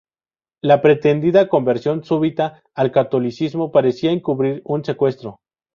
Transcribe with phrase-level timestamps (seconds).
[0.63, 5.41] La pretendida conversión súbita al catolicismo parecía encubrir un secuestro.